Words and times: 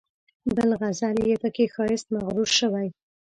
بل 0.55 0.69
غزل 0.81 1.17
یې 1.29 1.35
په 1.41 1.47
خپل 1.53 1.67
ښایست 1.73 2.07
مغرور 2.15 2.49
شوی. 2.59 2.87